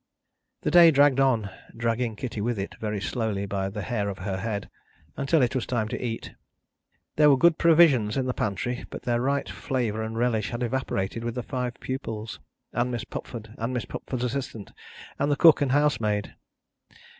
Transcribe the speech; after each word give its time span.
The 0.61 0.71
day 0.71 0.89
dragged 0.89 1.19
on, 1.19 1.51
dragging 1.77 2.15
Kitty 2.15 2.41
with 2.41 2.57
it 2.57 2.73
very 2.81 2.99
slowly 2.99 3.45
by 3.45 3.69
the 3.69 3.83
hair 3.83 4.09
of 4.09 4.17
her 4.17 4.37
head, 4.37 4.67
until 5.15 5.43
it 5.43 5.53
was 5.53 5.67
time 5.67 5.87
to 5.89 6.03
eat. 6.03 6.31
There 7.17 7.29
were 7.29 7.37
good 7.37 7.59
provisions 7.59 8.17
in 8.17 8.25
the 8.25 8.33
pantry, 8.33 8.83
but 8.89 9.03
their 9.03 9.21
right 9.21 9.47
flavour 9.47 10.01
and 10.01 10.17
relish 10.17 10.49
had 10.49 10.63
evaporated 10.63 11.23
with 11.23 11.35
the 11.35 11.43
five 11.43 11.75
pupils, 11.79 12.39
and 12.73 12.89
Miss 12.89 13.03
Pupford, 13.03 13.53
and 13.59 13.75
Miss 13.75 13.85
Pupford's 13.85 14.23
assistant, 14.23 14.71
and 15.19 15.31
the 15.31 15.35
cook 15.35 15.61
and 15.61 15.71
housemaid. 15.71 16.33